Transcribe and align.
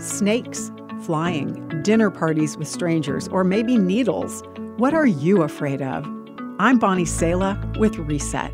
snakes, 0.00 0.72
flying, 1.02 1.82
dinner 1.82 2.10
parties 2.10 2.56
with 2.56 2.66
strangers, 2.66 3.28
or 3.28 3.44
maybe 3.44 3.76
needles. 3.76 4.42
What 4.78 4.94
are 4.94 5.06
you 5.06 5.42
afraid 5.42 5.82
of? 5.82 6.06
I'm 6.58 6.78
Bonnie 6.78 7.04
Sala 7.04 7.60
with 7.78 7.96
Reset. 7.96 8.50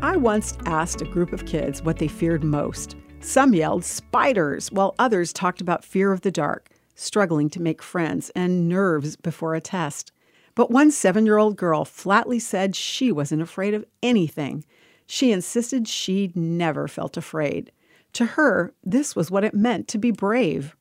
I 0.00 0.16
once 0.16 0.56
asked 0.64 1.02
a 1.02 1.06
group 1.06 1.32
of 1.32 1.44
kids 1.44 1.82
what 1.82 1.98
they 1.98 2.08
feared 2.08 2.42
most. 2.42 2.96
Some 3.20 3.54
yelled 3.54 3.84
spiders, 3.84 4.72
while 4.72 4.94
others 4.98 5.32
talked 5.32 5.60
about 5.60 5.84
fear 5.84 6.10
of 6.12 6.22
the 6.22 6.30
dark, 6.30 6.70
struggling 6.94 7.50
to 7.50 7.60
make 7.60 7.82
friends, 7.82 8.30
and 8.34 8.66
nerves 8.68 9.16
before 9.16 9.54
a 9.54 9.60
test. 9.60 10.10
But 10.54 10.70
one 10.70 10.90
seven 10.90 11.26
year 11.26 11.36
old 11.36 11.56
girl 11.56 11.84
flatly 11.84 12.38
said 12.38 12.74
she 12.74 13.12
wasn't 13.12 13.42
afraid 13.42 13.74
of 13.74 13.84
anything. 14.02 14.64
She 15.06 15.32
insisted 15.32 15.86
she'd 15.86 16.34
never 16.34 16.88
felt 16.88 17.18
afraid. 17.18 17.72
To 18.14 18.24
her, 18.24 18.72
this 18.82 19.14
was 19.14 19.30
what 19.30 19.44
it 19.44 19.54
meant 19.54 19.88
to 19.88 19.98
be 19.98 20.10
brave. 20.10 20.76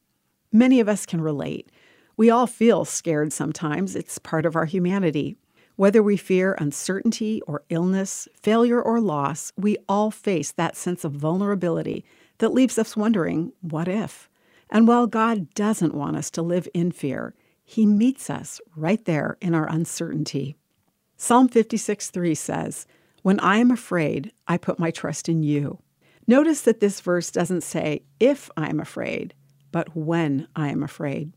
Many 0.52 0.80
of 0.80 0.88
us 0.88 1.06
can 1.06 1.22
relate. 1.22 1.70
We 2.18 2.30
all 2.30 2.48
feel 2.48 2.86
scared 2.86 3.34
sometimes, 3.34 3.96
it's 3.96 4.18
part 4.18 4.46
of 4.46 4.56
our 4.56 4.66
humanity. 4.66 5.38
Whether 5.76 6.02
we 6.02 6.16
fear 6.16 6.56
uncertainty 6.58 7.42
or 7.42 7.64
illness, 7.70 8.30
failure 8.42 8.82
or 8.82 9.02
loss, 9.02 9.52
we 9.58 9.78
all 9.90 10.12
face 10.12 10.52
that 10.54 10.78
sense 10.78 11.04
of 11.04 11.12
vulnerability 11.12 12.06
that 12.38 12.54
leaves 12.54 12.78
us 12.78 12.96
wondering, 12.96 13.52
what 13.60 13.90
if? 13.90 14.30
And 14.70 14.88
while 14.88 15.08
God 15.08 15.54
doesn't 15.54 15.94
want 15.94 16.16
us 16.16 16.30
to 16.32 16.42
live 16.42 16.68
in 16.74 16.92
fear, 16.92 17.36
He 17.64 17.86
meets 17.86 18.30
us 18.30 18.62
right 18.76 19.04
there 19.04 19.38
in 19.42 19.54
our 19.54 19.68
uncertainty. 19.70 20.56
Psalm 21.18 21.48
56 21.48 22.10
3 22.10 22.36
says, 22.36 22.88
When 23.22 23.40
I 23.42 23.58
am 23.58 23.72
afraid, 23.72 24.32
I 24.48 24.58
put 24.58 24.80
my 24.80 24.92
trust 24.92 25.30
in 25.30 25.44
you. 25.44 25.80
Notice 26.28 26.62
that 26.62 26.80
this 26.80 27.02
verse 27.02 27.30
doesn't 27.30 27.62
say, 27.62 28.04
if 28.20 28.50
I 28.58 28.70
am 28.70 28.80
afraid, 28.80 29.34
but 29.72 29.96
when 29.96 30.48
I 30.56 30.70
am 30.70 30.82
afraid. 30.82 31.34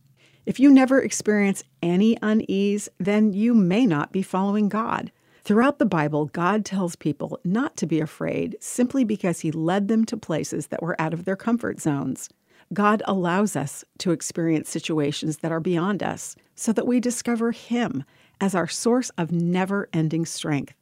If 0.47 0.59
you 0.59 0.71
never 0.71 1.01
experience 1.01 1.63
any 1.83 2.17
unease, 2.23 2.89
then 2.99 3.35
you 3.35 3.53
may 3.53 3.85
not 3.85 4.13
be 4.13 4.23
following 4.23 4.71
God. 4.71 5.13
Throughout 5.45 5.79
the 5.79 5.87
Bible, 5.87 6.27
God 6.27 6.65
tells 6.65 6.97
people 6.97 7.39
not 7.45 7.77
to 7.77 7.87
be 7.87 8.01
afraid 8.01 8.57
simply 8.61 9.05
because 9.05 9.41
He 9.41 9.51
led 9.51 9.89
them 9.89 10.05
to 10.07 10.17
places 10.17 10.69
that 10.69 10.83
were 10.83 10.99
out 11.01 11.13
of 11.13 11.25
their 11.25 11.37
comfort 11.37 11.81
zones. 11.81 12.31
God 12.73 13.03
allows 13.07 13.57
us 13.57 13.85
to 13.99 14.13
experience 14.13 14.69
situations 14.69 15.39
that 15.39 15.53
are 15.53 15.61
beyond 15.61 16.03
us 16.03 16.37
so 16.55 16.73
that 16.73 16.87
we 16.87 17.01
discover 17.01 17.53
Him 17.53 18.05
as 18.41 18.55
our 18.55 18.69
source 18.69 19.11
of 19.19 19.33
never 19.33 19.89
ending 19.93 20.25
strength. 20.25 20.75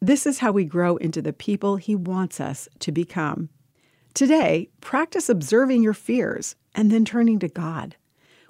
This 0.00 0.26
is 0.26 0.40
how 0.40 0.52
we 0.52 0.64
grow 0.64 0.96
into 0.96 1.22
the 1.22 1.32
people 1.32 1.76
He 1.76 1.94
wants 1.94 2.40
us 2.40 2.68
to 2.80 2.92
become. 2.92 3.48
Today, 4.12 4.68
practice 4.80 5.28
observing 5.28 5.82
your 5.82 5.94
fears 5.94 6.54
and 6.74 6.90
then 6.90 7.04
turning 7.04 7.38
to 7.38 7.48
God. 7.48 7.96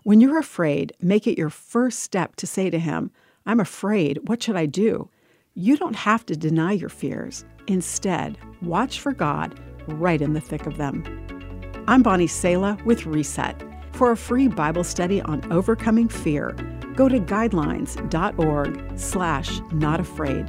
When 0.03 0.21
you're 0.21 0.39
afraid, 0.39 0.93
make 1.01 1.27
it 1.27 1.39
your 1.39 1.51
first 1.51 2.01
step 2.01 2.37
to 2.37 2.47
say 2.47 2.71
to 2.71 2.79
Him, 2.79 3.11
I'm 3.47 3.61
afraid. 3.61 4.29
What 4.29 4.43
should 4.43 4.57
I 4.57 4.67
do? 4.67 5.09
You 5.55 5.77
don't 5.77 5.97
have 5.97 6.27
to 6.27 6.37
deny 6.37 6.73
your 6.73 6.89
fears. 6.89 7.45
Instead, 7.67 8.39
watch 8.61 9.01
for 9.01 9.13
God 9.13 9.59
right 9.87 10.21
in 10.21 10.33
the 10.33 10.41
thick 10.41 10.67
of 10.67 10.77
them. 10.77 11.05
I'm 11.89 12.03
Bonnie 12.03 12.27
Sala 12.27 12.77
with 12.85 13.07
Reset. 13.07 13.63
For 13.93 14.11
a 14.11 14.17
free 14.17 14.49
Bible 14.49 14.85
study 14.85 15.23
on 15.23 15.51
overcoming 15.53 16.09
fear, 16.09 16.51
go 16.97 17.09
to 17.09 17.19
guidelines.org 17.19 18.99
slash 18.99 19.61
not 19.73 20.01
afraid. 20.01 20.49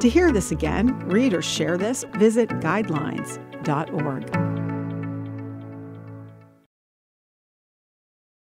To 0.00 0.08
hear 0.08 0.32
this 0.32 0.50
again, 0.50 0.98
read 1.08 1.32
or 1.32 1.42
share 1.42 1.78
this, 1.78 2.04
visit 2.14 2.48
guidelines.org. 2.60 4.43